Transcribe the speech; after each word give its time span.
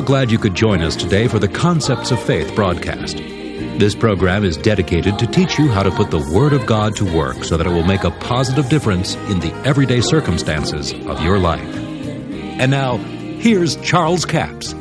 are 0.00 0.02
glad 0.02 0.30
you 0.30 0.38
could 0.38 0.54
join 0.54 0.80
us 0.80 0.96
today 0.96 1.28
for 1.28 1.38
the 1.38 1.48
Concepts 1.48 2.10
of 2.10 2.22
Faith 2.22 2.54
broadcast. 2.54 3.18
This 3.18 3.94
program 3.94 4.44
is 4.44 4.56
dedicated 4.56 5.18
to 5.18 5.26
teach 5.26 5.58
you 5.58 5.68
how 5.68 5.82
to 5.82 5.90
put 5.90 6.10
the 6.10 6.26
Word 6.34 6.54
of 6.54 6.64
God 6.64 6.96
to 6.96 7.04
work 7.14 7.44
so 7.44 7.58
that 7.58 7.66
it 7.66 7.70
will 7.70 7.84
make 7.84 8.04
a 8.04 8.10
positive 8.10 8.70
difference 8.70 9.16
in 9.28 9.40
the 9.40 9.52
everyday 9.66 10.00
circumstances 10.00 10.94
of 10.94 11.22
your 11.22 11.38
life. 11.38 11.68
And 11.76 12.70
now, 12.70 12.96
here's 12.96 13.76
Charles 13.82 14.24
Capps. 14.24 14.72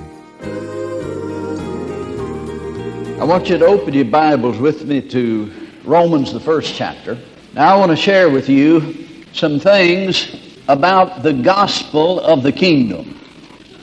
I 3.19 3.25
want 3.25 3.49
you 3.49 3.57
to 3.57 3.65
open 3.65 3.93
your 3.93 4.05
Bibles 4.05 4.57
with 4.57 4.85
me 4.85 5.01
to 5.09 5.51
Romans, 5.83 6.31
the 6.31 6.39
first 6.39 6.75
chapter. 6.75 7.17
Now, 7.55 7.75
I 7.75 7.77
want 7.77 7.91
to 7.91 7.97
share 7.97 8.29
with 8.29 8.47
you 8.47 9.17
some 9.33 9.59
things 9.59 10.61
about 10.69 11.23
the 11.23 11.33
gospel 11.33 12.21
of 12.21 12.41
the 12.41 12.53
kingdom. 12.53 13.18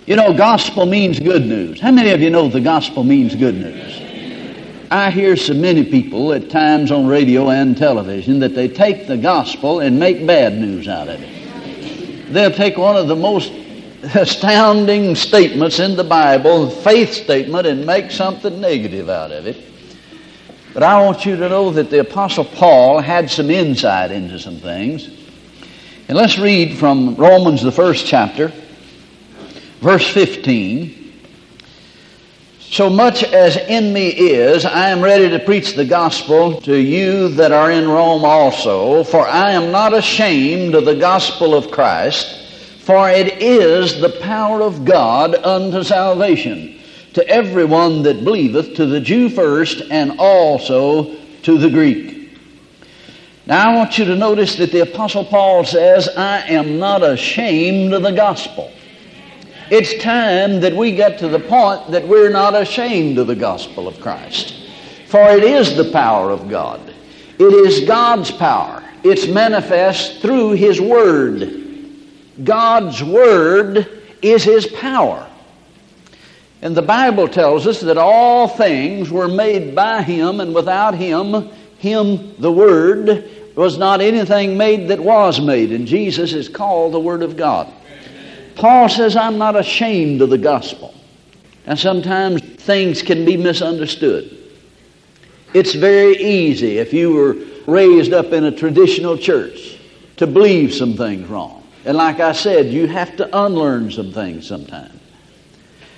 You 0.06 0.15
know, 0.15 0.33
gospel 0.33 0.87
means 0.87 1.19
good 1.19 1.45
news. 1.45 1.80
How 1.80 1.91
many 1.91 2.10
of 2.10 2.20
you 2.20 2.30
know 2.30 2.48
the 2.48 2.60
gospel 2.60 3.02
means 3.02 3.34
good 3.34 3.56
news? 3.56 4.01
I 4.88 5.10
hear 5.10 5.37
so 5.37 5.52
many 5.52 5.83
people 5.83 6.33
at 6.33 6.48
times 6.48 6.92
on 6.92 7.09
radio 7.09 7.51
and 7.51 7.77
television 7.77 8.38
that 8.38 8.55
they 8.55 8.69
take 8.69 9.09
the 9.09 9.16
gospel 9.16 9.80
and 9.80 9.98
make 9.98 10.24
bad 10.24 10.56
news 10.56 10.87
out 10.87 11.09
of 11.09 11.20
it. 11.20 12.33
They'll 12.33 12.52
take 12.52 12.78
one 12.78 12.97
of 12.97 13.09
the 13.09 13.16
most 13.16 13.52
astounding 14.14 15.16
statements 15.16 15.80
in 15.80 15.97
the 15.97 16.05
Bible, 16.05 16.70
faith 16.70 17.12
statement, 17.12 17.66
and 17.66 17.84
make 17.84 18.12
something 18.12 18.61
negative 18.61 19.09
out 19.09 19.33
of 19.33 19.48
it. 19.48 19.56
But 20.73 20.84
I 20.84 21.05
want 21.05 21.27
you 21.27 21.34
to 21.34 21.48
know 21.48 21.73
that 21.73 21.91
the 21.91 21.98
Apostle 21.98 22.45
Paul 22.45 23.00
had 23.00 23.28
some 23.28 23.50
insight 23.50 24.12
into 24.12 24.38
some 24.38 24.59
things. 24.59 25.09
And 26.06 26.16
let's 26.16 26.38
read 26.38 26.78
from 26.78 27.16
Romans, 27.16 27.61
the 27.61 27.73
first 27.73 28.06
chapter, 28.06 28.52
verse 29.80 30.08
15. 30.08 31.05
So 32.60 32.91
much 32.91 33.22
as 33.22 33.56
in 33.56 33.92
me 33.92 34.08
is, 34.08 34.64
I 34.64 34.91
am 34.91 35.00
ready 35.00 35.30
to 35.30 35.38
preach 35.38 35.74
the 35.74 35.84
gospel 35.84 36.60
to 36.62 36.77
you 36.77 37.28
that 37.28 37.52
are 37.52 37.70
in 37.70 37.88
Rome 37.88 38.24
also, 38.24 39.05
for 39.05 39.27
I 39.27 39.52
am 39.52 39.70
not 39.70 39.94
ashamed 39.94 40.74
of 40.74 40.84
the 40.84 40.96
gospel 40.96 41.55
of 41.55 41.70
Christ. 41.70 42.42
For 42.80 43.08
it 43.08 43.41
is 43.42 44.00
the 44.00 44.18
power 44.20 44.62
of 44.62 44.84
God 44.84 45.34
unto 45.36 45.83
salvation 45.83 46.78
to 47.14 47.27
everyone 47.28 48.02
that 48.02 48.24
believeth, 48.24 48.74
to 48.74 48.86
the 48.86 49.00
Jew 49.00 49.28
first, 49.28 49.83
and 49.90 50.18
also 50.18 51.16
to 51.42 51.58
the 51.58 51.70
Greek. 51.70 52.36
Now 53.46 53.70
I 53.70 53.77
want 53.77 53.96
you 53.96 54.05
to 54.05 54.16
notice 54.16 54.56
that 54.56 54.72
the 54.72 54.80
Apostle 54.80 55.24
Paul 55.24 55.64
says, 55.64 56.08
I 56.08 56.40
am 56.48 56.78
not 56.78 57.02
ashamed 57.02 57.94
of 57.94 58.02
the 58.02 58.11
gospel. 58.11 58.70
It's 59.70 60.00
time 60.03 60.61
that 60.61 60.75
we 60.75 60.95
get 60.95 61.19
to 61.19 61.28
the 61.28 61.41
point 61.41 61.91
that 61.91 62.06
we're 62.06 62.31
not 62.31 62.55
ashamed 62.55 63.19
of 63.19 63.27
the 63.27 63.34
gospel 63.34 63.89
of 63.89 64.00
Christ. 64.00 64.55
For 65.08 65.23
it 65.31 65.42
is 65.42 65.77
the 65.77 65.91
power 65.91 66.31
of 66.31 66.48
God. 66.48 66.81
It 67.39 67.53
is 67.53 67.86
God's 67.86 68.31
power. 68.31 68.83
It's 69.03 69.27
manifest 69.27 70.20
through 70.20 70.53
His 70.53 70.81
Word. 70.81 71.64
God's 72.45 73.03
Word 73.03 74.03
is 74.23 74.45
His 74.45 74.67
power. 74.67 75.28
And 76.62 76.77
the 76.77 76.83
Bible 76.83 77.28
tells 77.28 77.67
us 77.67 77.80
that 77.80 77.98
all 77.98 78.48
things 78.48 79.11
were 79.11 79.28
made 79.28 79.75
by 79.75 80.03
Him, 80.03 80.41
and 80.41 80.55
without 80.55 80.95
Him, 80.95 81.48
Him, 81.78 82.34
the 82.41 82.53
Word, 82.53 83.28
was 83.55 83.78
not 83.78 84.01
anything 84.01 84.56
made 84.56 84.89
that 84.89 85.01
was 85.01 85.41
made. 85.41 85.73
And 85.73 85.86
Jesus 85.86 86.33
is 86.33 86.48
called 86.48 86.95
the 86.95 87.01
Word 87.01 87.23
of 87.23 87.36
God. 87.36 87.73
Paul 88.56 88.88
says, 88.88 89.16
I'm 89.16 89.38
not 89.38 89.54
ashamed 89.54 90.22
of 90.22 90.30
the 90.30 90.38
gospel. 90.38 90.94
And 91.66 91.78
sometimes 91.78 92.40
things 92.42 93.02
can 93.02 93.24
be 93.24 93.36
misunderstood. 93.36 94.36
It's 95.55 95.74
very 95.74 96.17
easy 96.17 96.78
if 96.78 96.92
you 96.92 97.12
were 97.12 97.36
raised 97.66 98.12
up 98.12 98.33
in 98.33 98.45
a 98.45 98.52
traditional 98.52 99.16
church 99.16 99.78
to 100.16 100.27
believe 100.27 100.74
some 100.74 100.96
things 100.96 101.28
wrong. 101.28 101.62
And 101.84 101.96
like 101.96 102.20
I 102.20 102.33
said, 102.33 102.66
you 102.66 102.86
have 102.86 103.16
to 103.16 103.45
unlearn 103.45 103.90
some 103.90 104.12
things 104.12 104.46
sometimes. 104.46 105.00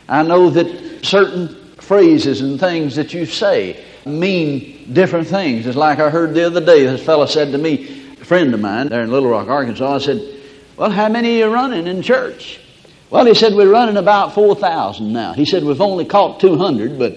I 0.09 0.23
know 0.23 0.51
that 0.51 1.05
certain 1.05 1.73
phrases 1.77 2.41
and 2.41 2.59
things 2.59 2.97
that 2.97 3.15
you 3.15 3.27
say 3.27 3.85
mean 4.05 4.93
different 4.93 5.29
things. 5.29 5.67
It's 5.67 5.77
like 5.77 5.99
I 5.99 6.11
heard 6.11 6.35
the 6.35 6.47
other 6.47 6.65
day, 6.65 6.85
this 6.85 7.05
fellow 7.05 7.27
said 7.27 7.53
to 7.53 7.59
me, 7.59 8.15
a 8.21 8.25
friend 8.25 8.53
of 8.53 8.61
mine 8.61 8.89
there 8.89 9.03
in 9.03 9.11
Little 9.11 9.29
Rock, 9.29 9.49
Arkansas, 9.49 9.95
I 9.95 9.99
said, 9.99 10.38
Well, 10.79 10.91
how 10.91 11.09
many 11.09 11.43
are 11.43 11.47
you 11.47 11.53
running 11.53 11.87
in 11.87 12.03
church? 12.03 12.61
Well, 13.11 13.27
he 13.27 13.35
said, 13.35 13.55
We're 13.55 13.71
running 13.71 13.97
about 13.97 14.35
4,000 14.35 15.13
now. 15.13 15.33
He 15.33 15.45
said, 15.45 15.65
We've 15.65 15.81
only 15.81 16.05
caught 16.05 16.41
200, 16.41 16.99
but. 16.99 17.17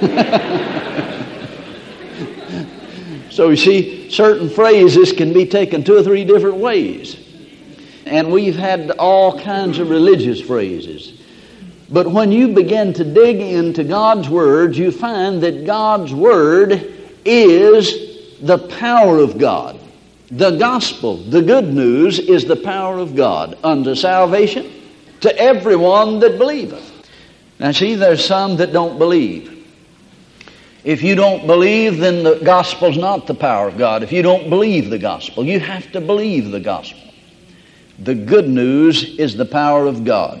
so 3.32 3.50
you 3.50 3.56
see, 3.56 4.10
certain 4.10 4.50
phrases 4.50 5.12
can 5.12 5.32
be 5.32 5.46
taken 5.46 5.82
two 5.82 5.96
or 5.96 6.02
three 6.02 6.24
different 6.24 6.58
ways 6.58 7.28
and 8.08 8.32
we've 8.32 8.56
had 8.56 8.90
all 8.92 9.38
kinds 9.38 9.78
of 9.78 9.90
religious 9.90 10.40
phrases. 10.40 11.12
But 11.90 12.10
when 12.10 12.32
you 12.32 12.48
begin 12.48 12.92
to 12.94 13.04
dig 13.04 13.36
into 13.36 13.84
God's 13.84 14.28
Word, 14.28 14.76
you 14.76 14.90
find 14.90 15.42
that 15.42 15.64
God's 15.64 16.12
Word 16.12 16.94
is 17.24 18.40
the 18.40 18.58
power 18.58 19.18
of 19.18 19.38
God. 19.38 19.78
The 20.30 20.52
gospel, 20.52 21.16
the 21.16 21.42
good 21.42 21.72
news, 21.72 22.18
is 22.18 22.44
the 22.44 22.56
power 22.56 22.98
of 22.98 23.16
God 23.16 23.56
unto 23.64 23.94
salvation 23.94 24.70
to 25.20 25.36
everyone 25.38 26.20
that 26.20 26.38
believeth. 26.38 26.92
Now, 27.58 27.72
see, 27.72 27.94
there's 27.94 28.24
some 28.24 28.56
that 28.56 28.72
don't 28.72 28.98
believe. 28.98 29.54
If 30.84 31.02
you 31.02 31.14
don't 31.14 31.46
believe, 31.46 31.98
then 31.98 32.22
the 32.22 32.36
gospel's 32.36 32.96
not 32.96 33.26
the 33.26 33.34
power 33.34 33.68
of 33.68 33.78
God. 33.78 34.02
If 34.02 34.12
you 34.12 34.22
don't 34.22 34.48
believe 34.48 34.90
the 34.90 34.98
gospel, 34.98 35.44
you 35.44 35.60
have 35.60 35.90
to 35.92 36.00
believe 36.00 36.50
the 36.50 36.60
gospel. 36.60 37.12
The 37.98 38.14
good 38.14 38.48
news 38.48 39.18
is 39.18 39.36
the 39.36 39.44
power 39.44 39.86
of 39.86 40.04
God. 40.04 40.40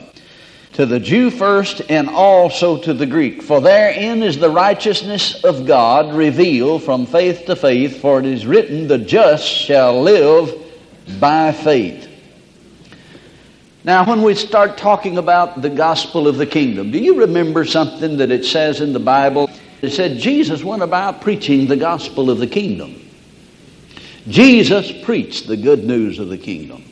To 0.78 0.86
the 0.86 1.00
Jew 1.00 1.30
first 1.30 1.82
and 1.88 2.08
also 2.08 2.80
to 2.82 2.94
the 2.94 3.04
Greek. 3.04 3.42
For 3.42 3.60
therein 3.60 4.22
is 4.22 4.38
the 4.38 4.48
righteousness 4.48 5.42
of 5.42 5.66
God 5.66 6.14
revealed 6.14 6.84
from 6.84 7.04
faith 7.04 7.46
to 7.46 7.56
faith, 7.56 8.00
for 8.00 8.20
it 8.20 8.26
is 8.26 8.46
written, 8.46 8.86
The 8.86 8.98
just 8.98 9.44
shall 9.44 10.00
live 10.00 10.54
by 11.18 11.50
faith. 11.50 12.08
Now, 13.82 14.06
when 14.06 14.22
we 14.22 14.36
start 14.36 14.78
talking 14.78 15.18
about 15.18 15.62
the 15.62 15.68
gospel 15.68 16.28
of 16.28 16.36
the 16.36 16.46
kingdom, 16.46 16.92
do 16.92 17.00
you 17.00 17.18
remember 17.18 17.64
something 17.64 18.16
that 18.18 18.30
it 18.30 18.44
says 18.44 18.80
in 18.80 18.92
the 18.92 19.00
Bible? 19.00 19.50
It 19.82 19.90
said 19.90 20.18
Jesus 20.18 20.62
went 20.62 20.82
about 20.82 21.20
preaching 21.20 21.66
the 21.66 21.76
gospel 21.76 22.30
of 22.30 22.38
the 22.38 22.46
kingdom. 22.46 23.04
Jesus 24.28 24.92
preached 25.02 25.48
the 25.48 25.56
good 25.56 25.82
news 25.82 26.20
of 26.20 26.28
the 26.28 26.38
kingdom. 26.38 26.84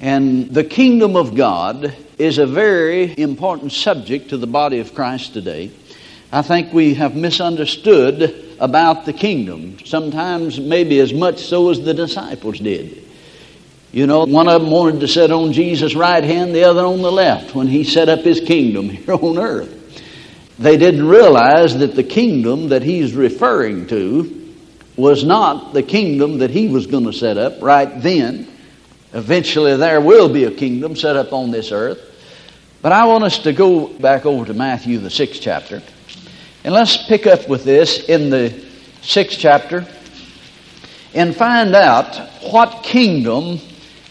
And 0.00 0.52
the 0.52 0.64
kingdom 0.64 1.14
of 1.14 1.36
God 1.36 1.94
is 2.18 2.38
a 2.38 2.46
very 2.46 3.14
important 3.18 3.72
subject 3.72 4.30
to 4.30 4.36
the 4.36 4.46
body 4.46 4.78
of 4.80 4.94
Christ 4.94 5.32
today. 5.32 5.70
I 6.32 6.42
think 6.42 6.72
we 6.72 6.94
have 6.94 7.14
misunderstood 7.14 8.56
about 8.58 9.04
the 9.04 9.12
kingdom, 9.12 9.78
sometimes 9.84 10.58
maybe 10.58 11.00
as 11.00 11.12
much 11.12 11.38
so 11.38 11.70
as 11.70 11.80
the 11.80 11.94
disciples 11.94 12.58
did. 12.58 13.04
You 13.92 14.08
know, 14.08 14.24
one 14.24 14.48
of 14.48 14.60
them 14.60 14.70
wanted 14.70 15.00
to 15.00 15.08
sit 15.08 15.30
on 15.30 15.52
Jesus' 15.52 15.94
right 15.94 16.24
hand, 16.24 16.54
the 16.54 16.64
other 16.64 16.84
on 16.84 17.02
the 17.02 17.12
left, 17.12 17.54
when 17.54 17.68
he 17.68 17.84
set 17.84 18.08
up 18.08 18.20
his 18.20 18.40
kingdom 18.40 18.88
here 18.90 19.14
on 19.14 19.38
earth. 19.38 19.70
They 20.58 20.76
didn't 20.76 21.06
realize 21.06 21.78
that 21.78 21.94
the 21.94 22.04
kingdom 22.04 22.68
that 22.68 22.82
he's 22.82 23.14
referring 23.14 23.86
to 23.88 24.54
was 24.96 25.24
not 25.24 25.72
the 25.72 25.82
kingdom 25.82 26.38
that 26.38 26.50
he 26.50 26.68
was 26.68 26.86
going 26.86 27.04
to 27.04 27.12
set 27.12 27.38
up 27.38 27.60
right 27.60 28.00
then. 28.00 28.48
Eventually, 29.14 29.76
there 29.76 30.00
will 30.00 30.28
be 30.28 30.44
a 30.44 30.50
kingdom 30.50 30.96
set 30.96 31.14
up 31.14 31.32
on 31.32 31.52
this 31.52 31.70
earth. 31.70 32.00
But 32.82 32.90
I 32.90 33.06
want 33.06 33.22
us 33.22 33.38
to 33.38 33.52
go 33.52 33.86
back 33.86 34.26
over 34.26 34.44
to 34.44 34.54
Matthew, 34.54 34.98
the 34.98 35.08
sixth 35.08 35.40
chapter. 35.40 35.82
And 36.64 36.74
let's 36.74 37.06
pick 37.06 37.26
up 37.26 37.48
with 37.48 37.64
this 37.64 38.08
in 38.08 38.28
the 38.28 38.62
sixth 39.02 39.38
chapter 39.38 39.86
and 41.14 41.34
find 41.34 41.76
out 41.76 42.16
what 42.50 42.82
kingdom 42.82 43.60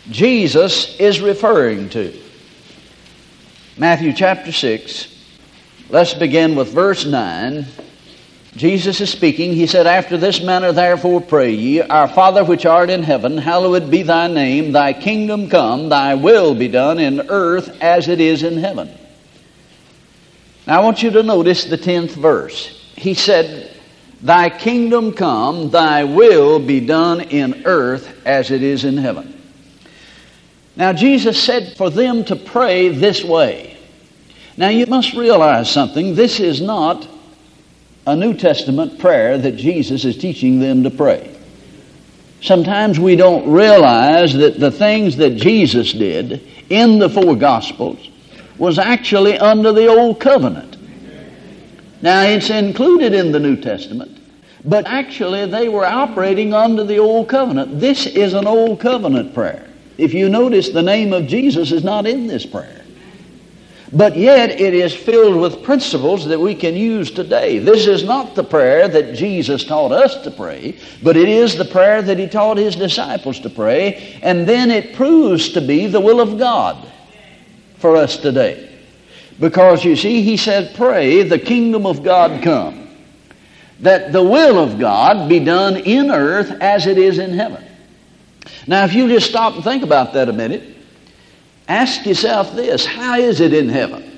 Jesus 0.09 0.97
is 0.99 1.19
referring 1.19 1.89
to. 1.89 2.17
Matthew 3.77 4.13
chapter 4.13 4.53
6. 4.53 5.09
Let's 5.89 6.13
begin 6.13 6.55
with 6.55 6.69
verse 6.69 7.05
9 7.05 7.65
Jesus 8.55 9.01
is 9.01 9.09
speaking. 9.09 9.53
He 9.53 9.65
said, 9.65 9.87
After 9.87 10.15
this 10.17 10.43
manner 10.43 10.71
therefore 10.71 11.21
pray 11.21 11.51
ye, 11.51 11.81
Our 11.81 12.07
Father 12.07 12.43
which 12.43 12.65
art 12.65 12.89
in 12.89 13.01
heaven, 13.01 13.37
hallowed 13.37 13.89
be 13.89 14.03
thy 14.03 14.27
name, 14.27 14.71
thy 14.71 14.93
kingdom 14.93 15.49
come, 15.49 15.89
thy 15.89 16.13
will 16.13 16.53
be 16.53 16.67
done 16.67 16.99
in 16.99 17.29
earth 17.29 17.75
as 17.81 18.07
it 18.07 18.21
is 18.21 18.43
in 18.43 18.57
heaven. 18.57 18.89
Now 20.67 20.81
I 20.81 20.83
want 20.83 21.01
you 21.01 21.09
to 21.11 21.23
notice 21.23 21.65
the 21.65 21.77
tenth 21.77 22.13
verse. 22.13 22.91
He 22.95 23.15
said, 23.15 23.75
Thy 24.21 24.49
kingdom 24.49 25.13
come, 25.13 25.71
thy 25.71 26.03
will 26.03 26.59
be 26.59 26.79
done 26.79 27.21
in 27.21 27.63
earth 27.65 28.25
as 28.25 28.51
it 28.51 28.61
is 28.61 28.85
in 28.85 28.97
heaven. 28.97 29.41
Now 30.75 30.93
Jesus 30.93 31.41
said 31.41 31.75
for 31.75 31.89
them 31.89 32.23
to 32.25 32.35
pray 32.35 32.89
this 32.89 33.23
way. 33.23 33.77
Now 34.57 34.69
you 34.69 34.85
must 34.85 35.13
realize 35.13 35.71
something. 35.71 36.13
This 36.13 36.39
is 36.39 36.61
not 36.61 37.07
a 38.05 38.15
New 38.15 38.33
Testament 38.33 38.99
prayer 38.99 39.37
that 39.37 39.55
Jesus 39.55 40.03
is 40.05 40.17
teaching 40.17 40.59
them 40.59 40.83
to 40.83 40.89
pray. 40.89 41.33
Sometimes 42.41 42.99
we 42.99 43.15
don't 43.15 43.49
realize 43.49 44.33
that 44.33 44.59
the 44.59 44.71
things 44.71 45.15
that 45.17 45.37
Jesus 45.37 45.93
did 45.93 46.45
in 46.69 46.99
the 46.99 47.09
four 47.09 47.35
Gospels 47.35 48.09
was 48.57 48.77
actually 48.77 49.37
under 49.37 49.71
the 49.71 49.87
Old 49.87 50.19
Covenant. 50.19 50.77
Now, 52.01 52.23
it's 52.23 52.49
included 52.49 53.13
in 53.13 53.31
the 53.31 53.39
New 53.39 53.55
Testament, 53.55 54.19
but 54.65 54.85
actually 54.85 55.45
they 55.45 55.69
were 55.69 55.85
operating 55.85 56.53
under 56.53 56.83
the 56.83 56.97
Old 56.97 57.29
Covenant. 57.29 57.79
This 57.79 58.05
is 58.05 58.33
an 58.33 58.45
Old 58.45 58.81
Covenant 58.81 59.33
prayer. 59.33 59.69
If 59.97 60.13
you 60.13 60.27
notice, 60.27 60.69
the 60.69 60.81
name 60.81 61.13
of 61.13 61.27
Jesus 61.27 61.71
is 61.71 61.83
not 61.83 62.05
in 62.05 62.27
this 62.27 62.45
prayer. 62.45 62.82
But 63.93 64.17
yet 64.17 64.59
it 64.59 64.73
is 64.73 64.91
filled 64.91 65.39
with 65.39 65.61
principles 65.61 66.25
that 66.25 66.39
we 66.39 66.55
can 66.55 66.75
use 66.75 67.11
today. 67.11 67.59
This 67.59 67.85
is 67.85 68.03
not 68.03 68.33
the 68.33 68.43
prayer 68.43 68.87
that 68.87 69.13
Jesus 69.13 69.63
taught 69.63 69.91
us 69.91 70.17
to 70.23 70.31
pray, 70.31 70.79
but 71.03 71.15
it 71.15 71.29
is 71.29 71.55
the 71.55 71.65
prayer 71.65 72.01
that 72.01 72.17
he 72.17 72.27
taught 72.27 72.57
his 72.57 72.75
disciples 72.75 73.39
to 73.41 73.51
pray, 73.51 74.17
and 74.23 74.47
then 74.47 74.71
it 74.71 74.95
proves 74.95 75.49
to 75.49 75.61
be 75.61 75.85
the 75.85 75.99
will 76.01 76.19
of 76.19 76.39
God 76.39 76.91
for 77.77 77.95
us 77.95 78.17
today. 78.17 78.67
Because 79.39 79.85
you 79.85 79.95
see, 79.95 80.23
he 80.23 80.37
said, 80.37 80.73
Pray 80.75 81.21
the 81.21 81.37
kingdom 81.37 81.85
of 81.85 82.01
God 82.01 82.41
come, 82.41 82.87
that 83.81 84.11
the 84.11 84.23
will 84.23 84.57
of 84.57 84.79
God 84.79 85.29
be 85.29 85.39
done 85.39 85.77
in 85.77 86.09
earth 86.09 86.49
as 86.61 86.87
it 86.87 86.97
is 86.97 87.19
in 87.19 87.33
heaven. 87.33 87.63
Now, 88.65 88.85
if 88.85 88.93
you 88.93 89.07
just 89.07 89.29
stop 89.29 89.53
and 89.53 89.63
think 89.63 89.83
about 89.83 90.13
that 90.13 90.29
a 90.29 90.33
minute, 90.33 90.72
Ask 91.67 92.05
yourself 92.05 92.53
this 92.55 92.85
how 92.85 93.17
is 93.17 93.39
it 93.39 93.53
in 93.53 93.69
heaven? 93.69 94.09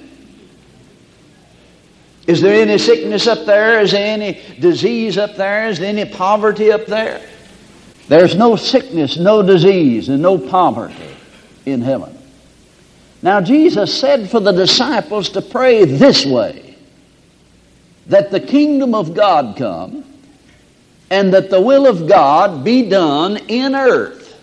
Is 2.27 2.41
there 2.41 2.59
any 2.59 2.77
sickness 2.77 3.27
up 3.27 3.45
there? 3.45 3.81
Is 3.81 3.91
there 3.91 4.13
any 4.13 4.41
disease 4.59 5.17
up 5.17 5.35
there? 5.35 5.69
Is 5.69 5.79
there 5.79 5.89
any 5.89 6.05
poverty 6.05 6.71
up 6.71 6.87
there? 6.87 7.21
There's 8.07 8.35
no 8.35 8.55
sickness, 8.55 9.17
no 9.17 9.43
disease, 9.43 10.09
and 10.09 10.21
no 10.21 10.37
poverty 10.37 11.15
in 11.65 11.81
heaven. 11.81 12.17
Now, 13.21 13.41
Jesus 13.41 13.99
said 13.99 14.29
for 14.29 14.39
the 14.39 14.51
disciples 14.51 15.29
to 15.29 15.41
pray 15.41 15.85
this 15.85 16.25
way 16.25 16.75
that 18.07 18.31
the 18.31 18.39
kingdom 18.39 18.93
of 18.93 19.15
God 19.15 19.57
come 19.57 20.03
and 21.09 21.33
that 21.33 21.49
the 21.49 21.61
will 21.61 21.87
of 21.87 22.07
God 22.07 22.63
be 22.63 22.87
done 22.87 23.37
in 23.47 23.75
earth 23.75 24.39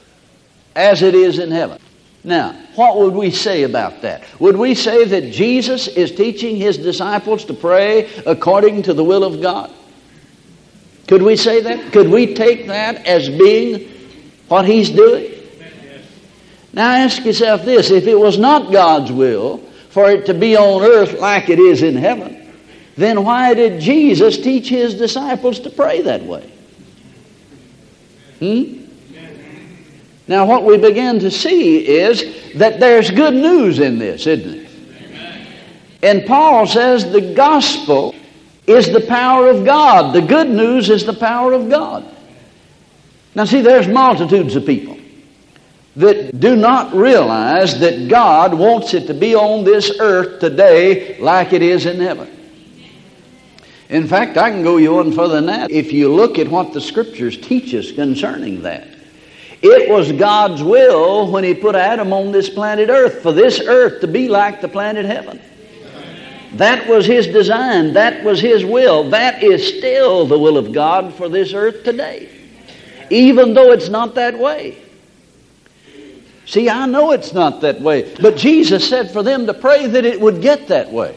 as 0.74 1.02
it 1.02 1.14
is 1.14 1.38
in 1.38 1.50
heaven. 1.50 1.78
Now, 2.24 2.52
what 2.76 2.98
would 2.98 3.14
we 3.14 3.30
say 3.30 3.64
about 3.64 4.02
that? 4.02 4.22
Would 4.38 4.56
we 4.56 4.74
say 4.74 5.04
that 5.04 5.32
Jesus 5.32 5.88
is 5.88 6.12
teaching 6.12 6.56
his 6.56 6.78
disciples 6.78 7.44
to 7.46 7.54
pray 7.54 8.08
according 8.26 8.84
to 8.84 8.94
the 8.94 9.02
will 9.02 9.24
of 9.24 9.42
God? 9.42 9.72
Could 11.08 11.22
we 11.22 11.36
say 11.36 11.60
that? 11.62 11.92
Could 11.92 12.08
we 12.08 12.34
take 12.34 12.68
that 12.68 13.06
as 13.06 13.28
being 13.28 13.88
what 14.48 14.64
he's 14.64 14.90
doing? 14.90 15.30
Now 16.72 16.90
ask 16.92 17.24
yourself 17.24 17.64
this 17.64 17.90
if 17.90 18.06
it 18.06 18.18
was 18.18 18.38
not 18.38 18.72
God's 18.72 19.10
will 19.10 19.58
for 19.90 20.10
it 20.10 20.26
to 20.26 20.34
be 20.34 20.56
on 20.56 20.82
earth 20.82 21.20
like 21.20 21.50
it 21.50 21.58
is 21.58 21.82
in 21.82 21.96
heaven, 21.96 22.50
then 22.96 23.24
why 23.24 23.52
did 23.52 23.80
Jesus 23.80 24.38
teach 24.38 24.68
his 24.68 24.94
disciples 24.94 25.60
to 25.60 25.70
pray 25.70 26.02
that 26.02 26.22
way? 26.22 26.50
Hmm? 28.38 28.81
Now, 30.28 30.46
what 30.46 30.64
we 30.64 30.78
begin 30.78 31.18
to 31.20 31.30
see 31.30 31.86
is 31.86 32.52
that 32.54 32.78
there's 32.78 33.10
good 33.10 33.34
news 33.34 33.80
in 33.80 33.98
this, 33.98 34.26
isn't 34.26 34.60
it? 34.60 34.68
And 36.02 36.26
Paul 36.26 36.66
says 36.66 37.10
the 37.10 37.34
gospel 37.34 38.14
is 38.66 38.90
the 38.92 39.00
power 39.00 39.48
of 39.48 39.64
God. 39.64 40.14
The 40.14 40.22
good 40.22 40.48
news 40.48 40.90
is 40.90 41.04
the 41.04 41.12
power 41.12 41.52
of 41.52 41.68
God. 41.68 42.04
Now, 43.34 43.44
see, 43.44 43.60
there's 43.60 43.88
multitudes 43.88 44.56
of 44.56 44.66
people 44.66 44.98
that 45.96 46.40
do 46.40 46.56
not 46.56 46.94
realize 46.94 47.78
that 47.80 48.08
God 48.08 48.54
wants 48.54 48.94
it 48.94 49.06
to 49.08 49.14
be 49.14 49.34
on 49.34 49.64
this 49.64 49.98
earth 50.00 50.40
today 50.40 51.18
like 51.18 51.52
it 51.52 51.62
is 51.62 51.86
in 51.86 52.00
heaven. 52.00 52.30
In 53.90 54.08
fact, 54.08 54.38
I 54.38 54.50
can 54.50 54.62
go 54.62 54.78
you 54.78 54.94
one 54.94 55.12
further 55.12 55.34
than 55.34 55.46
that. 55.46 55.70
If 55.70 55.92
you 55.92 56.12
look 56.12 56.38
at 56.38 56.48
what 56.48 56.72
the 56.72 56.80
scriptures 56.80 57.36
teach 57.36 57.74
us 57.74 57.92
concerning 57.92 58.62
that, 58.62 58.88
it 59.62 59.88
was 59.88 60.10
God's 60.10 60.62
will 60.62 61.30
when 61.30 61.44
He 61.44 61.54
put 61.54 61.76
Adam 61.76 62.12
on 62.12 62.32
this 62.32 62.48
planet 62.48 62.90
Earth 62.90 63.22
for 63.22 63.32
this 63.32 63.60
earth 63.60 64.00
to 64.00 64.08
be 64.08 64.28
like 64.28 64.60
the 64.60 64.68
planet 64.68 65.06
heaven. 65.06 65.40
That 66.54 66.88
was 66.88 67.06
His 67.06 67.28
design. 67.28 67.94
That 67.94 68.24
was 68.24 68.40
His 68.40 68.64
will. 68.64 69.10
That 69.10 69.42
is 69.42 69.78
still 69.78 70.26
the 70.26 70.38
will 70.38 70.58
of 70.58 70.72
God 70.72 71.14
for 71.14 71.28
this 71.28 71.54
earth 71.54 71.84
today, 71.84 72.28
even 73.10 73.54
though 73.54 73.72
it's 73.72 73.88
not 73.88 74.16
that 74.16 74.38
way. 74.38 74.78
See, 76.44 76.68
I 76.68 76.86
know 76.86 77.12
it's 77.12 77.32
not 77.32 77.60
that 77.60 77.80
way, 77.80 78.14
but 78.20 78.36
Jesus 78.36 78.88
said 78.88 79.12
for 79.12 79.22
them 79.22 79.46
to 79.46 79.54
pray 79.54 79.86
that 79.86 80.04
it 80.04 80.20
would 80.20 80.42
get 80.42 80.68
that 80.68 80.90
way. 80.90 81.16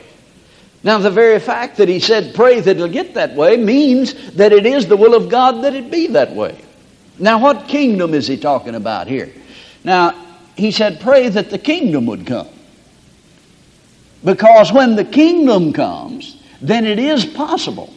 Now, 0.83 1.00
the 1.00 1.09
very 1.09 1.39
fact 1.39 1.77
that 1.77 1.89
He 1.89 2.00
said 2.00 2.36
pray 2.36 2.59
that 2.59 2.75
it'll 2.75 2.88
get 2.88 3.15
that 3.15 3.33
way 3.33 3.57
means 3.57 4.13
that 4.33 4.53
it 4.53 4.68
is 4.68 4.86
the 4.86 4.95
will 4.95 5.15
of 5.15 5.30
God 5.30 5.63
that 5.63 5.74
it 5.74 5.89
be 5.89 6.07
that 6.07 6.33
way. 6.36 6.65
Now, 7.18 7.40
what 7.40 7.68
kingdom 7.68 8.14
is 8.14 8.28
he 8.28 8.38
talking 8.38 8.76
about 8.76 9.08
here? 9.08 9.32
Now, 9.84 10.26
he 10.56 10.72
said, 10.72 11.00
pray 11.00 11.30
that 11.30 11.50
the 11.50 11.58
kingdom 11.58 12.06
would 12.08 12.26
come. 12.26 12.48
Because 14.24 14.74
when 14.74 14.96
the 14.96 15.06
kingdom 15.06 15.72
comes, 15.72 16.42
then 16.62 16.86
it 16.86 17.00
is 17.00 17.26
possible 17.26 17.94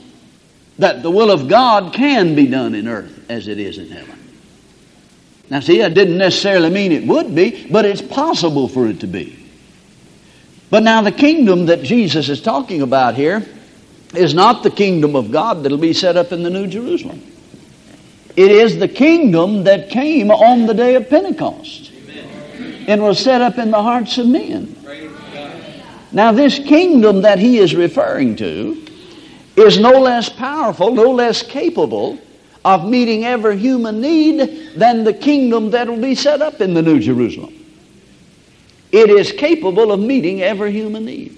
that 0.79 1.03
the 1.03 1.11
will 1.11 1.31
of 1.31 1.49
God 1.49 1.93
can 1.93 2.35
be 2.35 2.47
done 2.47 2.75
in 2.75 2.87
earth 2.87 3.25
as 3.29 3.49
it 3.49 3.59
is 3.59 3.79
in 3.79 3.91
heaven. 3.91 4.15
Now, 5.51 5.61
see, 5.61 5.79
that 5.79 5.95
didn't 5.95 6.19
necessarily 6.19 6.71
mean 6.71 6.93
it 6.93 7.07
would 7.07 7.35
be, 7.35 7.67
but 7.71 7.87
it's 7.87 8.03
possible 8.03 8.69
for 8.69 8.87
it 8.87 9.01
to 9.01 9.07
be. 9.07 9.35
But 10.71 10.83
now, 10.83 11.01
the 11.01 11.13
kingdom 11.13 11.67
that 11.67 11.83
Jesus 11.83 12.29
is 12.29 12.43
talking 12.43 12.83
about 12.83 13.15
here 13.15 13.47
is 14.15 14.35
not 14.35 14.63
the 14.63 14.71
kingdom 14.71 15.17
of 15.17 15.31
God 15.31 15.63
that'll 15.63 15.79
be 15.79 15.95
set 15.95 16.17
up 16.17 16.33
in 16.33 16.43
the 16.43 16.51
New 16.51 16.67
Jerusalem. 16.67 17.23
It 18.39 18.53
is 18.53 18.79
the 18.79 18.87
kingdom 18.87 19.65
that 19.65 19.91
came 19.91 20.31
on 20.31 20.67
the 20.67 20.73
day 20.73 20.95
of 20.95 21.11
Pentecost 21.11 21.91
Amen. 21.91 22.85
and 22.87 23.03
was 23.03 23.19
set 23.19 23.41
up 23.41 23.59
in 23.59 23.73
the 23.73 23.83
hearts 23.83 24.17
of 24.17 24.29
men. 24.29 24.77
Now, 26.13 26.31
this 26.31 26.61
kingdom 26.61 27.23
that 27.23 27.41
he 27.41 27.59
is 27.59 27.75
referring 27.75 28.37
to 28.37 28.81
is 29.57 29.81
no 29.81 29.91
less 29.91 30.29
powerful, 30.29 30.95
no 30.95 31.11
less 31.11 31.43
capable 31.43 32.17
of 32.65 32.89
meeting 32.89 33.25
every 33.25 33.59
human 33.59 34.01
need 34.01 34.71
than 34.77 35.03
the 35.03 35.13
kingdom 35.13 35.71
that 35.73 35.89
will 35.89 36.01
be 36.01 36.15
set 36.15 36.41
up 36.41 36.61
in 36.61 36.75
the 36.75 36.83
New 36.83 37.01
Jerusalem. 37.01 37.53
It 38.93 39.11
is 39.11 39.33
capable 39.33 39.91
of 39.91 39.99
meeting 39.99 40.43
every 40.43 40.71
human 40.71 41.07
need. 41.07 41.37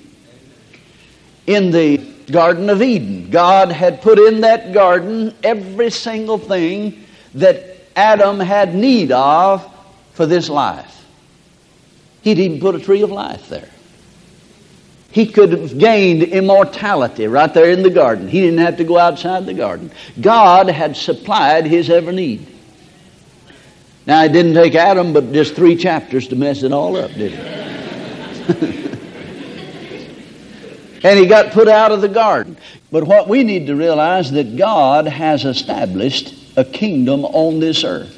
In 1.47 1.71
the 1.71 1.97
Garden 2.31 2.71
of 2.71 2.83
Eden. 2.83 3.31
God 3.31 3.73
had 3.73 4.03
put 4.03 4.19
in 4.19 4.43
that 4.43 4.73
garden 4.73 5.35
every 5.43 5.91
single 5.91 6.39
thing 6.39 7.05
that 7.35 7.77
Adam 7.97 8.41
had 8.41 8.75
need 8.75 9.13
of 9.13 9.67
for 10.15 10.27
this 10.27 10.49
life. 10.49 11.05
He'd 12.23 12.39
even 12.39 12.61
put 12.61 12.75
a 12.75 12.79
tree 12.79 13.03
of 13.03 13.11
life 13.11 13.49
there. 13.49 13.69
He 15.13 15.27
could 15.27 15.53
have 15.53 15.77
gained 15.77 16.23
immortality 16.23 17.27
right 17.27 17.53
there 17.53 17.71
in 17.71 17.83
the 17.83 17.91
garden. 17.91 18.29
He 18.29 18.41
didn't 18.41 18.61
have 18.61 18.77
to 18.77 18.85
go 18.85 18.97
outside 18.97 19.45
the 19.45 19.55
garden. 19.55 19.91
God 20.21 20.69
had 20.69 20.97
supplied 20.97 21.67
his 21.67 21.91
every 21.91 22.15
need. 22.15 22.47
Now, 24.07 24.25
it 24.25 24.33
didn't 24.33 24.55
take 24.55 24.75
Adam 24.75 25.13
but 25.13 25.33
just 25.33 25.55
three 25.55 25.77
chapters 25.77 26.29
to 26.29 26.37
mess 26.37 26.63
it 26.63 26.73
all 26.73 26.97
up, 26.97 27.13
did 27.13 27.33
it? 27.35 28.77
and 31.03 31.19
he 31.19 31.27
got 31.27 31.53
put 31.53 31.69
out 31.69 31.93
of 31.93 32.01
the 32.01 32.09
garden. 32.09 32.57
But 32.91 33.05
what 33.05 33.29
we 33.29 33.45
need 33.45 33.67
to 33.67 33.77
realize 33.77 34.31
that 34.33 34.57
God 34.57 35.07
has 35.07 35.45
established 35.45 36.35
a 36.57 36.65
kingdom 36.65 37.25
on 37.25 37.61
this 37.61 37.85
earth. 37.85 38.17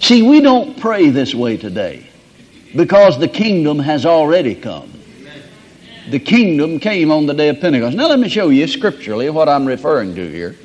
See, 0.00 0.22
we 0.22 0.40
don't 0.40 0.78
pray 0.78 1.10
this 1.10 1.34
way 1.34 1.56
today 1.56 2.06
because 2.74 3.18
the 3.18 3.28
kingdom 3.28 3.78
has 3.78 4.06
already 4.06 4.54
come. 4.54 4.92
The 6.10 6.18
kingdom 6.18 6.80
came 6.80 7.12
on 7.12 7.26
the 7.26 7.34
day 7.34 7.48
of 7.48 7.60
Pentecost. 7.60 7.96
Now 7.96 8.08
let 8.08 8.18
me 8.18 8.28
show 8.28 8.48
you 8.48 8.66
scripturally 8.66 9.30
what 9.30 9.48
I'm 9.48 9.66
referring 9.66 10.14
to 10.16 10.30
here. 10.30 10.56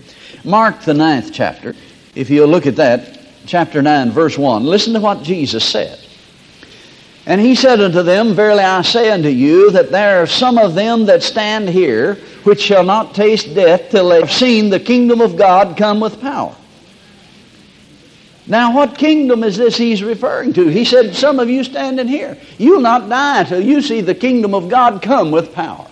Mark 0.43 0.81
the 0.81 0.93
ninth 0.93 1.31
chapter. 1.33 1.75
If 2.15 2.29
you'll 2.29 2.47
look 2.47 2.65
at 2.65 2.77
that, 2.77 3.19
chapter 3.45 3.81
9, 3.81 4.11
verse 4.11 4.37
1. 4.37 4.63
Listen 4.63 4.93
to 4.93 4.99
what 4.99 5.23
Jesus 5.23 5.63
said. 5.63 5.99
And 7.27 7.41
he 7.41 7.55
said 7.55 7.81
unto 7.81 8.03
them, 8.03 8.35
Verily 8.35 8.63
I 8.63 8.81
say 8.83 9.11
unto 9.11 9.29
you, 9.29 9.71
that 9.71 9.91
there 9.91 10.21
are 10.21 10.27
some 10.27 10.57
of 10.57 10.75
them 10.75 11.05
that 11.07 11.23
stand 11.23 11.69
here, 11.69 12.15
which 12.43 12.61
shall 12.61 12.83
not 12.83 13.15
taste 13.15 13.55
death 13.55 13.89
till 13.89 14.09
they 14.09 14.19
have 14.19 14.31
seen 14.31 14.69
the 14.69 14.79
kingdom 14.79 15.21
of 15.21 15.35
God 15.35 15.75
come 15.75 15.99
with 15.99 16.21
power. 16.21 16.55
Now, 18.47 18.75
what 18.75 18.95
kingdom 18.95 19.43
is 19.43 19.57
this 19.57 19.75
he's 19.75 20.03
referring 20.03 20.53
to? 20.53 20.67
He 20.67 20.85
said, 20.85 21.15
Some 21.15 21.39
of 21.39 21.49
you 21.49 21.63
standing 21.63 22.07
here, 22.07 22.37
you'll 22.59 22.81
not 22.81 23.09
die 23.09 23.43
till 23.45 23.61
you 23.61 23.81
see 23.81 24.01
the 24.01 24.13
kingdom 24.13 24.53
of 24.53 24.69
God 24.69 25.01
come 25.01 25.31
with 25.31 25.51
power. 25.51 25.87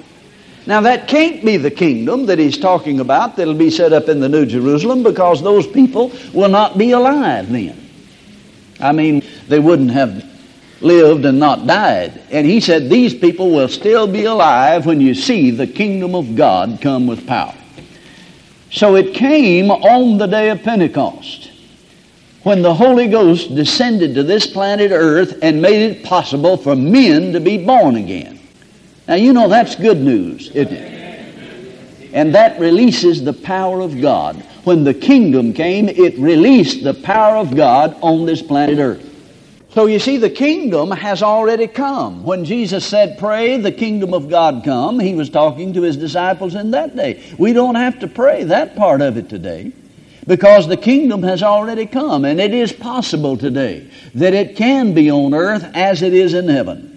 Now, 0.67 0.81
that 0.81 1.07
can't 1.07 1.43
be 1.43 1.57
the 1.57 1.71
kingdom 1.71 2.27
that 2.27 2.37
he's 2.37 2.59
talking 2.59 2.99
about 2.99 3.35
that'll 3.35 3.55
be 3.55 3.71
set 3.71 3.91
up 3.91 4.07
in 4.07 4.19
the 4.19 4.29
New 4.29 4.45
Jerusalem 4.45 5.01
because 5.01 5.41
those 5.41 5.65
people 5.65 6.11
will 6.31 6.47
not 6.47 6.77
be 6.77 6.91
alive 6.91 7.51
then. 7.51 7.79
I 8.79 8.91
mean, 8.91 9.23
they 9.47 9.59
wouldn't 9.59 9.91
have 9.91 10.32
lived 10.83 11.25
and 11.25 11.39
not 11.39 11.65
died. 11.65 12.21
And 12.31 12.45
he 12.45 12.59
said, 12.59 12.89
These 12.89 13.13
people 13.13 13.51
will 13.51 13.67
still 13.67 14.07
be 14.07 14.25
alive 14.25 14.85
when 14.85 15.01
you 15.01 15.13
see 15.13 15.51
the 15.51 15.67
kingdom 15.67 16.15
of 16.15 16.35
God 16.35 16.79
come 16.81 17.07
with 17.07 17.25
power. 17.25 17.55
So 18.71 18.95
it 18.95 19.13
came 19.13 19.69
on 19.69 20.17
the 20.17 20.27
day 20.27 20.49
of 20.49 20.63
Pentecost 20.63 21.51
when 22.43 22.61
the 22.61 22.73
Holy 22.73 23.07
Ghost 23.07 23.55
descended 23.55 24.15
to 24.15 24.23
this 24.23 24.45
planet 24.47 24.91
Earth 24.91 25.39
and 25.41 25.61
made 25.61 25.91
it 25.91 26.03
possible 26.03 26.57
for 26.57 26.75
men 26.75 27.31
to 27.33 27.39
be 27.39 27.63
born 27.63 27.95
again. 27.95 28.39
Now, 29.07 29.15
you 29.15 29.33
know 29.33 29.47
that's 29.47 29.75
good 29.75 29.99
news, 29.99 30.49
isn't 30.51 30.73
it? 30.73 32.09
And 32.13 32.35
that 32.35 32.59
releases 32.59 33.23
the 33.23 33.33
power 33.33 33.81
of 33.81 33.99
God. 33.99 34.37
When 34.65 34.83
the 34.83 34.93
kingdom 34.93 35.53
came, 35.53 35.89
it 35.89 36.17
released 36.17 36.83
the 36.83 36.93
power 36.93 37.37
of 37.37 37.55
God 37.55 37.97
on 38.01 38.25
this 38.25 38.41
planet 38.41 38.79
Earth. 38.79 39.12
So 39.73 39.87
you 39.87 39.97
see, 39.97 40.17
the 40.17 40.29
kingdom 40.29 40.91
has 40.91 41.23
already 41.23 41.65
come. 41.65 42.23
When 42.23 42.45
Jesus 42.45 42.85
said, 42.85 43.17
Pray, 43.17 43.57
the 43.57 43.71
kingdom 43.71 44.13
of 44.13 44.29
God 44.29 44.61
come, 44.63 44.99
he 44.99 45.15
was 45.15 45.31
talking 45.31 45.73
to 45.73 45.81
his 45.81 45.97
disciples 45.97 46.53
in 46.53 46.71
that 46.71 46.95
day. 46.95 47.23
We 47.39 47.53
don't 47.53 47.73
have 47.73 47.99
to 48.01 48.07
pray 48.07 48.43
that 48.43 48.75
part 48.75 49.01
of 49.01 49.17
it 49.17 49.29
today 49.29 49.71
because 50.27 50.67
the 50.67 50.77
kingdom 50.77 51.23
has 51.23 51.41
already 51.41 51.87
come, 51.87 52.23
and 52.23 52.39
it 52.39 52.53
is 52.53 52.71
possible 52.71 53.35
today 53.35 53.89
that 54.13 54.35
it 54.35 54.55
can 54.55 54.93
be 54.93 55.09
on 55.09 55.33
earth 55.33 55.63
as 55.73 56.03
it 56.03 56.13
is 56.13 56.35
in 56.35 56.47
heaven. 56.47 56.91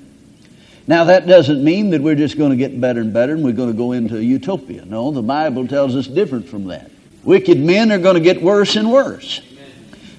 Now, 0.87 1.05
that 1.05 1.27
doesn't 1.27 1.65
mean 1.65 1.91
that 1.91 2.03
we're 2.03 2.15
just 2.15 2.37
going 2.37 2.51
to 2.51 2.57
get 2.57 2.79
better 2.79 3.01
and 3.01 3.13
better 3.13 3.33
and 3.33 3.43
we're 3.43 3.53
going 3.53 3.73
to 3.73 3.77
go 3.77 3.93
into 3.93 4.23
utopia. 4.23 4.85
No, 4.85 5.11
the 5.11 5.23
Bible 5.23 5.67
tells 5.67 5.97
us 5.97 6.07
different 6.07 6.47
from 6.47 6.67
that. 6.67 6.91
Wicked 7.25 7.59
men 7.59 7.91
are 7.91 7.99
going 7.99 8.15
to 8.15 8.21
get 8.21 8.41
worse 8.41 8.77
and 8.77 8.93
worse. 8.93 9.41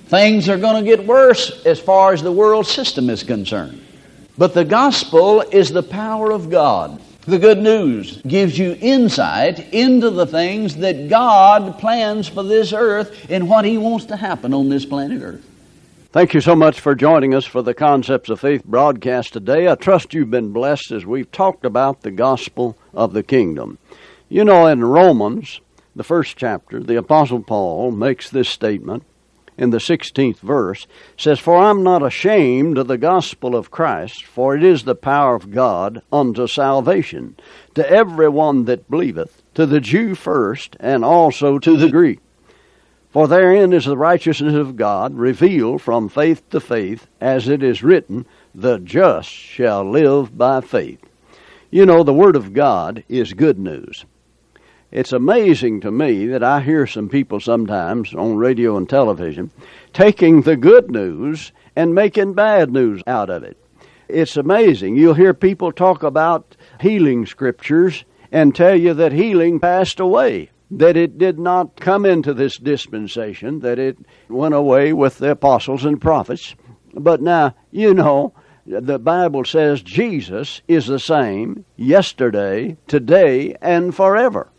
Things 0.08 0.48
are 0.48 0.58
going 0.58 0.82
to 0.82 0.90
get 0.90 1.06
worse 1.06 1.66
as 1.66 1.82
far 1.82 2.14
as 2.14 2.24
the 2.24 2.32
world 2.32 2.66
system 2.66 3.10
is 3.10 3.24
concerned. 3.24 3.84
But 4.38 4.54
the 4.54 4.64
gospel 4.64 5.42
is 5.42 5.70
the 5.70 5.84
power 5.84 6.32
of 6.32 6.50
God. 6.50 7.02
The 7.26 7.38
good 7.38 7.58
news 7.58 8.22
gives 8.22 8.58
you 8.58 8.78
insight 8.80 9.74
into 9.74 10.10
the 10.10 10.26
things 10.26 10.78
that 10.78 11.10
God 11.10 11.78
plans 11.78 12.30
for 12.30 12.42
this 12.42 12.72
earth 12.72 13.30
and 13.30 13.50
what 13.50 13.66
He 13.66 13.78
wants 13.78 14.06
to 14.06 14.16
happen 14.16 14.54
on 14.54 14.70
this 14.70 14.86
planet 14.86 15.22
Earth. 15.22 15.46
Thank 16.14 16.34
you 16.34 16.40
so 16.40 16.56
much 16.56 16.80
for 16.80 16.96
joining 16.96 17.34
us 17.34 17.44
for 17.44 17.62
the 17.62 17.74
Concepts 17.74 18.30
of 18.30 18.40
Faith 18.40 18.64
broadcast 18.64 19.34
today. 19.34 19.68
I 19.68 19.76
trust 19.76 20.14
you've 20.14 20.32
been 20.32 20.54
blessed 20.54 20.92
as 20.92 21.06
we've 21.06 21.30
talked 21.34 21.66
about 21.66 22.02
the 22.02 22.12
gospel 22.12 22.78
of 22.94 23.12
the 23.12 23.24
kingdom. 23.24 23.78
You 24.30 24.46
know, 24.46 24.68
in 24.68 24.86
Romans, 24.86 25.60
the 25.98 26.06
first 26.06 26.38
chapter, 26.38 26.82
the 26.82 26.96
Apostle 26.96 27.42
Paul 27.42 27.92
makes 27.92 28.30
this 28.30 28.48
statement 28.48 29.04
in 29.58 29.72
the 29.72 29.78
16th 29.78 30.40
verse 30.40 30.88
says, 31.18 31.40
For 31.40 31.58
I'm 31.58 31.84
not 31.84 32.04
ashamed 32.04 32.78
of 32.78 32.88
the 32.88 32.98
gospel 32.98 33.56
of 33.56 33.72
Christ, 33.72 34.24
for 34.24 34.56
it 34.56 34.64
is 34.64 34.84
the 34.84 34.96
power 34.96 35.36
of 35.36 35.52
God 35.52 36.02
unto 36.12 36.48
salvation, 36.48 37.36
to 37.76 37.90
every 37.90 38.30
one 38.30 38.66
that 38.66 38.90
believeth, 38.90 39.42
to 39.56 39.66
the 39.66 39.80
Jew 39.80 40.16
first, 40.16 40.76
and 40.80 41.04
also 41.04 41.60
to 41.60 41.78
the 41.78 41.90
Greek. 41.90 42.20
For 43.10 43.28
therein 43.28 43.74
is 43.74 43.86
the 43.86 43.98
righteousness 43.98 44.54
of 44.54 44.76
God 44.76 45.16
revealed 45.16 45.82
from 45.82 46.10
faith 46.10 46.48
to 46.52 46.60
faith, 46.60 47.08
as 47.20 47.48
it 47.48 47.64
is 47.64 47.82
written, 47.82 48.26
The 48.54 48.78
just 48.78 49.30
shall 49.30 49.90
live 49.90 50.38
by 50.38 50.62
faith. 50.62 51.04
You 51.72 51.86
know, 51.86 52.04
the 52.04 52.14
Word 52.14 52.36
of 52.36 52.54
God 52.54 53.04
is 53.10 53.34
good 53.34 53.58
news. 53.58 54.06
It's 54.90 55.12
amazing 55.12 55.82
to 55.82 55.92
me 55.92 56.28
that 56.28 56.44
I 56.44 56.62
hear 56.62 56.88
some 56.88 57.10
people 57.10 57.42
sometimes 57.42 58.14
on 58.14 58.38
radio 58.38 58.78
and 58.78 58.90
television 58.90 59.52
taking 59.92 60.44
the 60.44 60.56
good 60.56 60.90
news 60.90 61.52
and 61.76 61.94
making 61.94 62.36
bad 62.36 62.72
news 62.72 63.02
out 63.06 63.30
of 63.30 63.44
it. 63.44 63.58
It's 64.08 64.38
amazing. 64.38 64.96
You'll 64.96 65.14
hear 65.14 65.34
people 65.34 65.74
talk 65.74 66.04
about 66.04 66.56
healing 66.80 67.26
scriptures 67.26 68.06
and 68.32 68.56
tell 68.56 68.78
you 68.78 68.94
that 68.94 69.12
healing 69.12 69.60
passed 69.60 70.00
away, 70.00 70.52
that 70.72 70.96
it 70.96 71.18
did 71.18 71.38
not 71.38 71.76
come 71.76 72.06
into 72.06 72.34
this 72.34 72.56
dispensation, 72.56 73.60
that 73.60 73.80
it 73.80 73.98
went 74.30 74.54
away 74.54 74.94
with 74.94 75.18
the 75.18 75.32
apostles 75.32 75.84
and 75.84 76.00
prophets. 76.00 76.56
But 76.94 77.22
now, 77.22 77.56
you 77.72 77.94
know, 77.94 78.32
the 78.66 79.00
Bible 79.00 79.44
says 79.44 79.82
Jesus 79.82 80.62
is 80.70 80.88
the 80.88 81.00
same 81.00 81.66
yesterday, 81.76 82.78
today, 82.88 83.54
and 83.62 83.94
forever. 83.94 84.50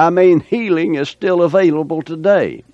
I 0.00 0.08
mean, 0.08 0.40
healing 0.40 0.94
is 0.94 1.10
still 1.10 1.42
available 1.42 2.00
today. 2.00 2.64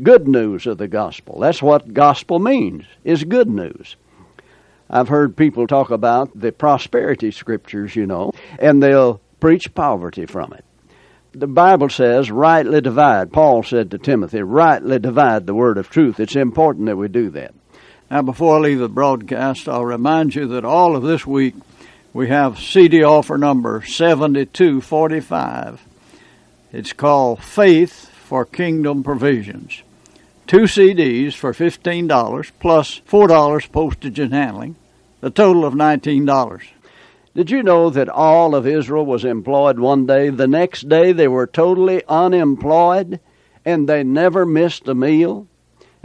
Good 0.00 0.28
news 0.28 0.64
of 0.68 0.78
the 0.78 0.86
gospel. 0.86 1.40
That's 1.40 1.60
what 1.60 1.92
gospel 1.92 2.38
means, 2.38 2.84
is 3.02 3.24
good 3.24 3.50
news. 3.50 3.96
I've 4.88 5.08
heard 5.08 5.36
people 5.36 5.66
talk 5.66 5.90
about 5.90 6.38
the 6.38 6.52
prosperity 6.52 7.32
scriptures, 7.32 7.96
you 7.96 8.06
know, 8.06 8.30
and 8.60 8.80
they'll 8.80 9.20
preach 9.40 9.74
poverty 9.74 10.24
from 10.24 10.52
it. 10.52 10.64
The 11.32 11.48
Bible 11.48 11.88
says, 11.88 12.30
rightly 12.30 12.80
divide. 12.80 13.32
Paul 13.32 13.64
said 13.64 13.90
to 13.90 13.98
Timothy, 13.98 14.42
rightly 14.42 15.00
divide 15.00 15.48
the 15.48 15.54
word 15.54 15.78
of 15.78 15.90
truth. 15.90 16.20
It's 16.20 16.36
important 16.36 16.86
that 16.86 16.96
we 16.96 17.08
do 17.08 17.28
that. 17.30 17.54
Now, 18.08 18.22
before 18.22 18.58
I 18.58 18.60
leave 18.60 18.78
the 18.78 18.88
broadcast, 18.88 19.68
I'll 19.68 19.84
remind 19.84 20.36
you 20.36 20.46
that 20.46 20.64
all 20.64 20.94
of 20.94 21.02
this 21.02 21.26
week 21.26 21.56
we 22.12 22.28
have 22.28 22.60
CD 22.60 23.02
offer 23.02 23.36
number 23.36 23.82
7245. 23.84 25.88
It's 26.72 26.94
called 26.94 27.42
Faith 27.42 28.08
for 28.08 28.46
Kingdom 28.46 29.02
Provisions. 29.02 29.82
Two 30.46 30.62
CDs 30.62 31.34
for 31.34 31.52
$15 31.52 32.50
plus 32.60 33.02
$4 33.06 33.72
postage 33.72 34.18
and 34.18 34.32
handling, 34.32 34.76
a 35.20 35.28
total 35.28 35.66
of 35.66 35.74
$19. 35.74 36.62
Did 37.34 37.50
you 37.50 37.62
know 37.62 37.90
that 37.90 38.08
all 38.08 38.54
of 38.54 38.66
Israel 38.66 39.04
was 39.04 39.22
employed 39.22 39.78
one 39.78 40.06
day? 40.06 40.30
The 40.30 40.48
next 40.48 40.88
day 40.88 41.12
they 41.12 41.28
were 41.28 41.46
totally 41.46 42.04
unemployed 42.08 43.20
and 43.66 43.86
they 43.86 44.02
never 44.02 44.46
missed 44.46 44.88
a 44.88 44.94
meal? 44.94 45.46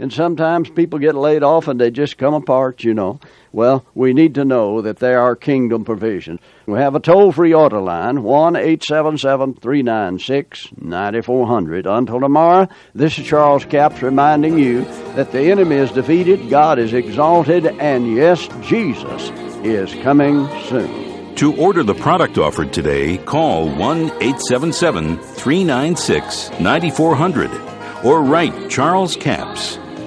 And 0.00 0.12
sometimes 0.12 0.70
people 0.70 1.00
get 1.00 1.16
laid 1.16 1.42
off 1.42 1.66
and 1.66 1.80
they 1.80 1.90
just 1.90 2.18
come 2.18 2.34
apart, 2.34 2.84
you 2.84 2.94
know. 2.94 3.18
Well, 3.52 3.84
we 3.94 4.12
need 4.12 4.36
to 4.36 4.44
know 4.44 4.80
that 4.82 4.98
there 4.98 5.20
are 5.20 5.34
kingdom 5.34 5.84
provisions. 5.84 6.40
We 6.66 6.78
have 6.78 6.94
a 6.94 7.00
toll 7.00 7.32
free 7.32 7.52
order 7.52 7.80
line, 7.80 8.22
1 8.22 8.54
877 8.54 9.54
396 9.54 10.68
9400. 10.80 11.86
Until 11.86 12.20
tomorrow, 12.20 12.68
this 12.94 13.18
is 13.18 13.26
Charles 13.26 13.64
Capps 13.64 14.00
reminding 14.02 14.58
you 14.58 14.84
that 15.16 15.32
the 15.32 15.50
enemy 15.50 15.76
is 15.76 15.90
defeated, 15.90 16.48
God 16.48 16.78
is 16.78 16.92
exalted, 16.92 17.66
and 17.66 18.14
yes, 18.14 18.46
Jesus 18.62 19.30
is 19.64 19.92
coming 20.02 20.46
soon. 20.66 21.34
To 21.36 21.56
order 21.56 21.82
the 21.82 21.94
product 21.94 22.38
offered 22.38 22.72
today, 22.72 23.18
call 23.18 23.68
1 23.68 23.98
877 24.20 25.18
396 25.18 26.50
9400 26.60 28.04
or 28.04 28.22
write 28.22 28.70
Charles 28.70 29.16
Capps. 29.16 29.78